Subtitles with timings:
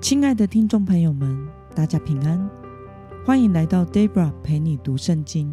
[0.00, 1.36] 亲爱的听众朋友们，
[1.74, 2.48] 大家平安，
[3.26, 5.52] 欢迎来到 Debra 陪你读圣经。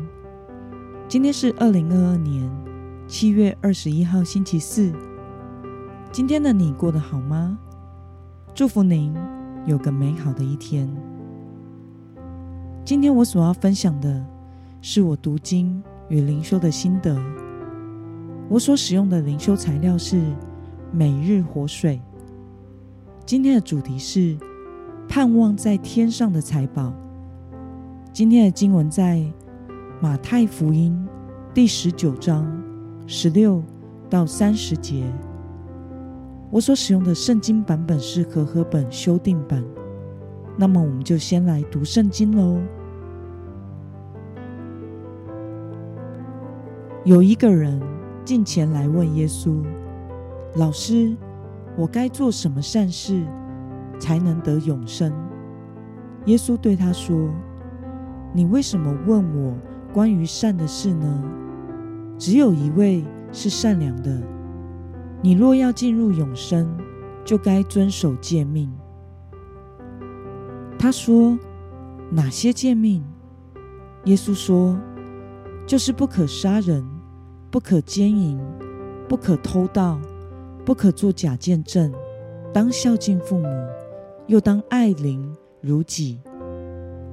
[1.07, 2.47] 今天是二零二二年
[3.07, 4.93] 七月二十一号，星期四。
[6.11, 7.57] 今天的你过得好吗？
[8.53, 9.15] 祝福您
[9.65, 10.87] 有个美好的一天。
[12.85, 14.23] 今天我所要分享的
[14.79, 17.19] 是我读经与灵修的心得。
[18.47, 20.21] 我所使用的灵修材料是
[20.91, 21.99] 每日活水。
[23.25, 24.37] 今天的主题是
[25.09, 26.93] 盼望在天上的财宝。
[28.13, 29.25] 今天的经文在
[29.99, 30.95] 马太福音
[31.51, 32.45] 第十九章
[33.07, 33.63] 十六
[34.11, 35.11] 到三十节。
[36.51, 39.63] 我所使用的圣经版本是和合本修订版。
[40.55, 42.59] 那么，我们就先来读圣经喽。
[47.03, 47.81] 有一个人
[48.23, 49.63] 进前来问耶稣
[50.57, 51.17] ：“老师。”
[51.77, 53.23] 我该做什么善事
[53.99, 55.11] 才能得永生？
[56.25, 57.29] 耶稣对他说
[58.33, 59.53] ：“你为什么问我
[59.93, 61.23] 关于善的事呢？
[62.17, 64.21] 只有一位是善良的。
[65.21, 66.67] 你若要进入永生，
[67.23, 68.71] 就该遵守诫命。”
[70.79, 71.37] 他说
[72.09, 73.03] ：“哪些诫命？”
[74.05, 74.79] 耶稣说
[75.67, 76.83] ：“就是不可杀人，
[77.51, 78.39] 不可奸淫，
[79.09, 79.99] 不可偷盗。”
[80.65, 81.93] 不可作假见证，
[82.51, 83.47] 当孝敬父母，
[84.25, 86.19] 又当爱邻如己。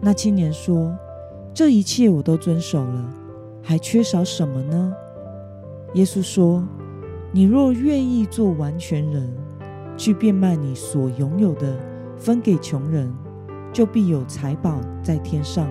[0.01, 0.97] 那青年说
[1.53, 3.05] ：“这一切我都遵守了，
[3.63, 4.95] 还缺少什么呢？”
[5.93, 6.67] 耶稣说
[7.31, 9.31] ：“你若愿意做完全人，
[9.99, 11.77] 去变卖你所拥有的，
[12.17, 13.13] 分给穷人，
[13.71, 15.69] 就必有财宝在天上，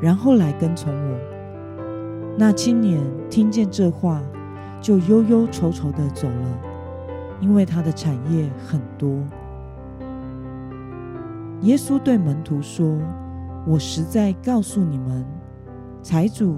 [0.00, 1.18] 然后来跟从我。”
[2.38, 4.22] 那青年听见这话，
[4.80, 6.60] 就忧忧愁愁的走了。
[7.40, 9.22] 因为他的产业很多，
[11.62, 12.98] 耶稣对门徒说
[13.66, 15.24] ：“我实在告诉你们，
[16.02, 16.56] 财主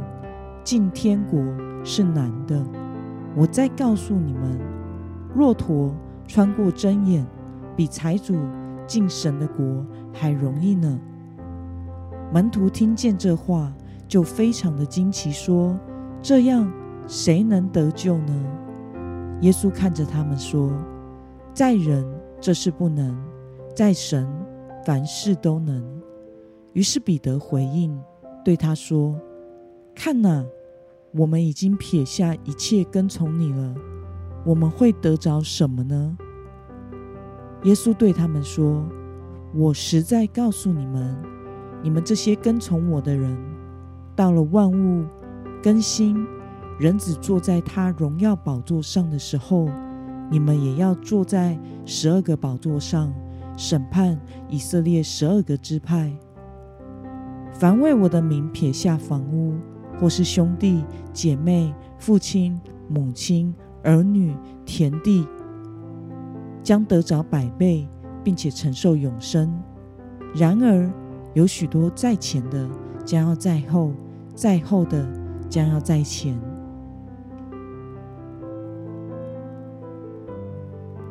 [0.62, 1.40] 进天国
[1.84, 2.64] 是难的。
[3.34, 4.58] 我再告诉你们，
[5.34, 5.94] 骆驼
[6.26, 7.26] 穿过针眼，
[7.74, 8.36] 比财主
[8.86, 10.98] 进神的国还容易呢。”
[12.32, 13.72] 门徒听见这话，
[14.06, 15.78] 就非常的惊奇，说
[16.22, 16.70] ：“这样，
[17.06, 18.44] 谁能得救呢？”
[19.40, 20.72] 耶稣看着他们说
[21.54, 22.04] ：“在人
[22.40, 23.16] 这是不能，
[23.74, 24.28] 在神
[24.84, 25.84] 凡事都能。”
[26.74, 27.96] 于是彼得回应
[28.44, 29.18] 对他说
[29.94, 30.44] ：“看哪，
[31.12, 33.74] 我们已经撇下一切跟从你了，
[34.44, 36.16] 我们会得着什么呢？”
[37.64, 38.84] 耶稣对他们说
[39.54, 41.16] ：“我实在告诉你们，
[41.82, 43.36] 你们这些跟从我的人，
[44.16, 45.04] 到了万物
[45.62, 46.26] 更新。”
[46.78, 49.68] 人子坐在他荣耀宝座上的时候，
[50.30, 53.12] 你们也要坐在十二个宝座上，
[53.56, 54.16] 审判
[54.48, 56.12] 以色列十二个支派。
[57.52, 59.56] 凡为我的名撇下房屋，
[59.98, 62.56] 或是兄弟姐妹、父亲
[62.88, 63.52] 母亲、
[63.82, 65.26] 儿女、田地，
[66.62, 67.88] 将得着百倍，
[68.22, 69.52] 并且承受永生。
[70.32, 70.88] 然而
[71.34, 72.68] 有许多在前的，
[73.04, 73.90] 将要在后；
[74.32, 75.04] 在后的，
[75.50, 76.38] 将要在前。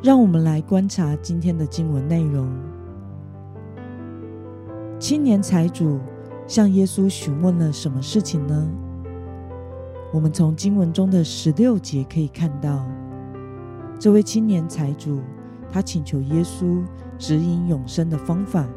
[0.04, 2.48] 让我们来观察今天的经文内容。
[5.00, 6.00] 青年财主
[6.46, 8.70] 向耶稣询问了什么事情呢？
[10.14, 12.86] 我们从经文中的十六节可以看到，
[14.00, 15.20] 这位青年财主
[15.72, 16.84] 他请求耶稣
[17.18, 18.68] 指引永生的方法，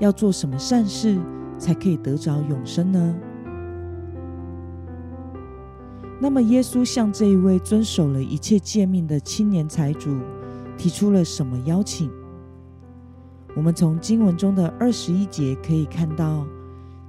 [0.00, 1.16] 要做什么善事
[1.58, 3.14] 才可以得着永生呢？
[6.20, 10.18] 那么，耶稣向这一位遵守了一切诫命的青年财主。
[10.80, 12.10] 提出了什么邀请？
[13.54, 16.46] 我们从经文中的二十一节可以看到，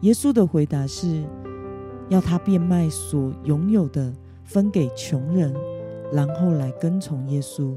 [0.02, 1.24] 耶稣的回答是
[2.10, 5.56] 要他变卖所拥有的，分给穷人，
[6.12, 7.74] 然后来跟从耶稣。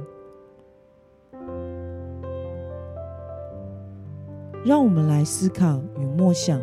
[4.64, 6.60] 让我们来思考与默想：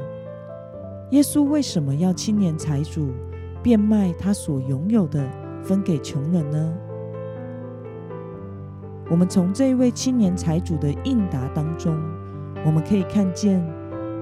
[1.11, 3.13] 耶稣为什么要青年财主
[3.63, 5.25] 变卖他所拥有的，
[5.63, 6.73] 分给穷人呢？
[9.11, 11.93] 我们从这位青年财主的应答当中，
[12.65, 13.61] 我们可以看见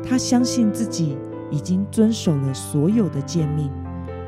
[0.03, 1.15] 他相信自己
[1.51, 3.69] 已经遵守了所有的诫命，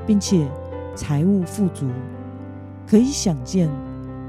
[0.06, 0.48] 并且
[0.96, 1.88] 财务富足。
[2.88, 3.72] 可以想见，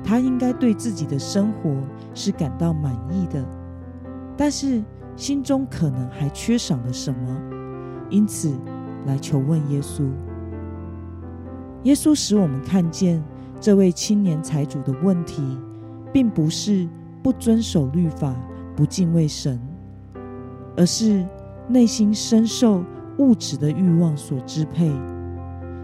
[0.02, 1.76] 他应该对自己的生活
[2.14, 3.44] 是感到满意的，
[4.34, 4.82] 但是
[5.16, 7.36] 心中可能还缺少了什么，
[8.08, 8.50] 因此
[9.04, 10.04] 来求问耶稣。
[11.82, 13.22] 耶稣使我们看见
[13.60, 15.42] 这位青年财主的问题。
[16.12, 16.88] 并不是
[17.22, 18.34] 不遵守律法、
[18.76, 19.58] 不敬畏神，
[20.76, 21.26] 而是
[21.68, 22.84] 内心深受
[23.18, 24.90] 物质的欲望所支配。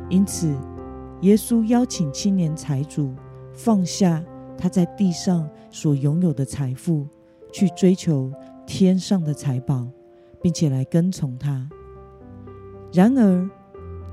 [0.09, 0.55] 因此，
[1.23, 3.15] 耶稣邀请青年财主
[3.53, 4.23] 放下
[4.57, 7.07] 他在地上所拥有的财富，
[7.53, 8.33] 去追求
[8.67, 9.87] 天上的财宝，
[10.43, 11.69] 并且来跟从他。
[12.93, 13.51] 然而，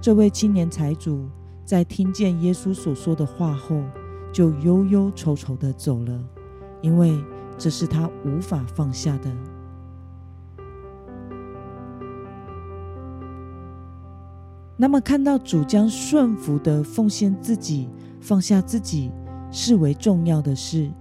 [0.01, 1.29] 这位青年财主
[1.63, 3.81] 在听见耶稣所说的话后，
[4.35, 6.21] 就忧忧愁愁的走了，
[6.81, 7.23] 因为
[7.57, 9.31] 这是他无法放下的。
[14.75, 17.87] 那么，看到主将顺服的奉献自己、
[18.19, 19.09] 放下自己
[19.51, 20.91] 视为重要的事，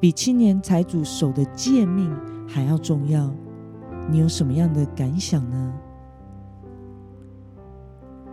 [0.00, 2.10] 比青年财主守的诫命
[2.48, 3.30] 还要重要，
[4.10, 5.74] 你有什么样的感想呢？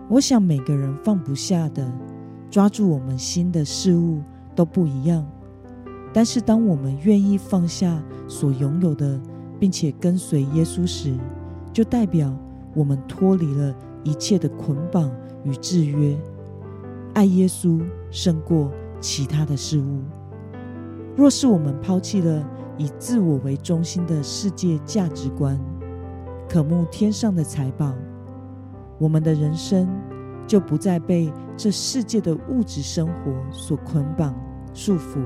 [0.07, 1.85] 我想每个人放不下的、
[2.55, 4.21] 抓住我们新的事物
[4.55, 5.27] 都不一样。
[6.13, 9.19] 但是，当我们愿意放下所拥有的，
[9.59, 11.13] 并且跟随耶稣时，
[11.73, 12.33] 就代表
[12.73, 13.75] 我们脱离了
[14.05, 15.11] 一切的捆绑
[15.43, 16.17] 与制约，
[17.13, 18.71] 爱耶稣胜过
[19.01, 19.99] 其他的事物。
[21.13, 22.41] 若是我们抛弃了
[22.77, 25.59] 以自我为中心的世界价值观，
[26.47, 27.93] 渴慕天上的财宝。
[28.97, 29.89] 我们的人生
[30.47, 34.35] 就不再被这世界的物质生活所捆绑
[34.73, 35.19] 束缚，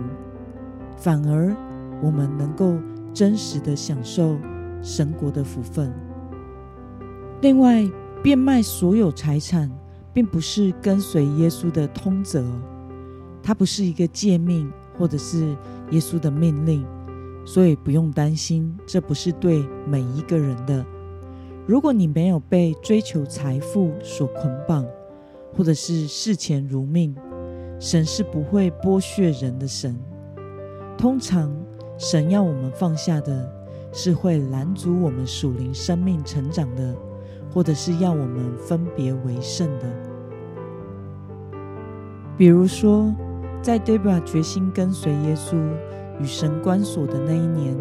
[0.97, 1.55] 反而
[2.01, 2.77] 我们能够
[3.13, 4.37] 真实的享受
[4.81, 5.93] 神国的福分。
[7.41, 7.89] 另外，
[8.21, 9.69] 变卖所有财产，
[10.13, 12.43] 并不是跟随耶稣的通则，
[13.41, 15.55] 它不是一个诫命，或者是
[15.91, 16.85] 耶稣的命令，
[17.45, 20.85] 所以不用担心，这不是对每一个人的。
[21.65, 24.85] 如果你没有被追求财富所捆绑，
[25.55, 27.15] 或者是视钱如命，
[27.79, 29.97] 神是不会剥削人的神。
[30.97, 31.51] 通常，
[31.97, 33.49] 神要我们放下的，
[33.91, 36.95] 是会拦阻我们属灵生命成长的，
[37.53, 39.85] 或者是要我们分别为圣的。
[42.37, 43.13] 比如说，
[43.61, 45.57] 在 Debra 决心跟随耶稣
[46.19, 47.75] 与神关锁的那一年，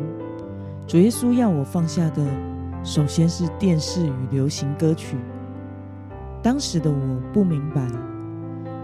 [0.87, 2.25] 主耶稣要我放下的。
[2.85, 5.17] 首先是电视与流行歌曲。
[6.43, 7.87] 当时的我不明白，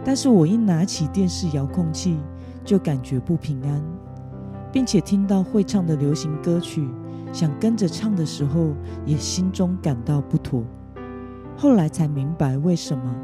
[0.04, 2.18] 但是我一拿起电视遥控器，
[2.64, 3.82] 就感觉不平安，
[4.72, 6.88] 并且听到会唱的流行歌曲，
[7.32, 8.74] 想跟着唱的时候，
[9.06, 10.62] 也心中感到不妥。
[11.56, 13.14] 后来才明白为什么，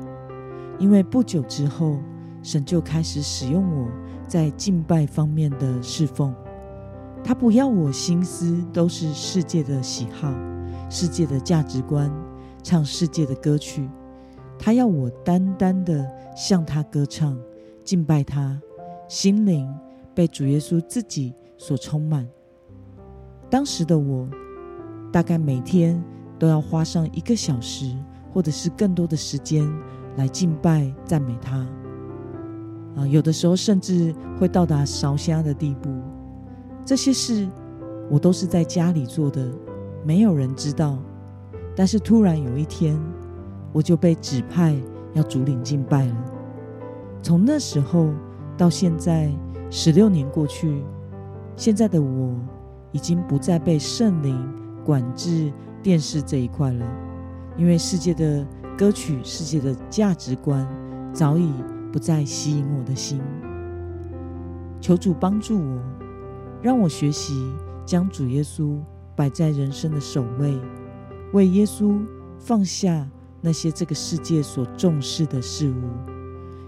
[0.79, 1.99] 因为不久之后，
[2.43, 3.89] 神就开始使用我
[4.27, 6.33] 在敬拜方面的侍奉，
[7.25, 10.33] 他不要我心思都是世界的喜好。
[10.89, 12.11] 世界的价值观，
[12.63, 13.89] 唱世界的歌曲，
[14.63, 17.35] 他要我单单的向他歌唱，
[17.83, 18.61] 敬拜他，
[19.09, 19.67] 心灵
[20.15, 22.29] 被主耶稣自己所充满。
[23.49, 24.29] 当时的我，
[25.11, 26.01] 大概每天
[26.39, 27.97] 都要花上一个小时，
[28.35, 29.67] 或者是更多的时间
[30.19, 31.67] 来敬拜赞美他。
[32.97, 35.91] 啊，有的时候甚至会到达烧香的地步。
[36.85, 37.49] 这些事，
[38.11, 39.51] 我都是在家里做的。
[40.05, 40.99] 没有人知道，
[41.75, 43.01] 但是突然有一天，
[43.73, 44.77] 我就被指派
[45.15, 46.17] 要主领敬拜了。
[47.23, 48.11] 从那时候
[48.57, 49.31] 到现在，
[49.71, 50.83] 十六年过去，
[51.57, 52.35] 现在的我
[52.93, 54.37] 已经不再被圣灵
[54.85, 55.53] 管制
[55.83, 56.87] 电视这一块了，
[57.57, 60.67] 因为世界的歌曲、世界的价值观
[61.13, 61.53] 早已
[61.93, 63.21] 不再吸引我的心。
[64.81, 65.81] 求主帮助我，
[66.63, 67.53] 让我学习
[67.85, 68.79] 将主耶稣。
[69.17, 70.59] 摆在人生的首位，
[71.35, 72.01] 为耶稣
[72.39, 73.07] 放下
[73.41, 75.83] 那些这个世界所重视的事物。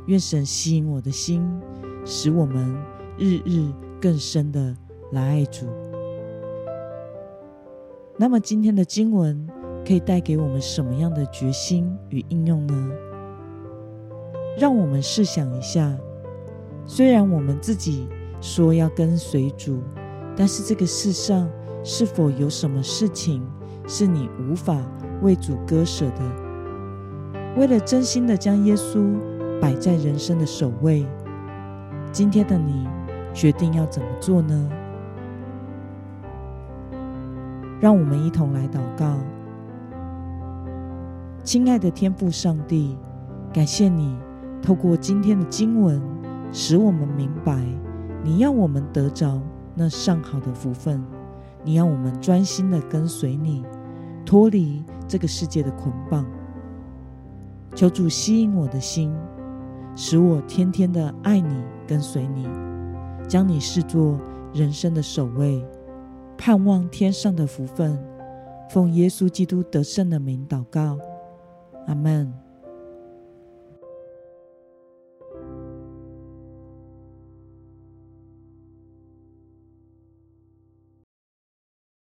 [0.07, 1.49] 愿神吸引我的心，
[2.05, 2.77] 使我们
[3.17, 4.77] 日日更深的
[5.13, 5.67] 来爱主。
[8.17, 9.47] 那么今天的经文
[9.87, 12.91] 可以带给我们什么样的决心与应用呢？
[14.59, 15.97] 让我们试想一下，
[16.87, 18.07] 虽然我们自己
[18.41, 19.81] 说要跟随主，
[20.37, 21.49] 但是这个世上。
[21.85, 23.45] 是否有什么事情
[23.89, 24.81] 是你无法
[25.21, 26.52] 为主割舍的？
[27.57, 29.15] 为了真心的将耶稣
[29.61, 31.07] 摆在人生的首位，
[32.11, 32.89] 今天的你
[33.35, 34.71] 决定要怎么做呢？
[37.79, 39.19] 让我们一同来祷告。
[41.45, 42.97] 亲爱的天父上帝，
[43.53, 44.17] 感谢你
[44.63, 46.01] 透过今天的经文，
[46.53, 47.61] 使我们明白
[48.25, 49.39] 你要我们得着
[49.75, 51.05] 那上好的福分。
[51.65, 53.63] 你要我们专心的跟随你，
[54.25, 56.25] 脱离这个世界的捆绑。
[57.75, 59.15] 求主吸引我的心，
[59.97, 62.47] 使我天天的爱你，跟随你，
[63.29, 64.19] 将你视作
[64.53, 65.65] 人生的守卫，
[66.37, 67.99] 盼望天上的福分。
[68.71, 70.99] 奉耶稣基督得胜的名祷告，
[71.87, 72.42] 阿门。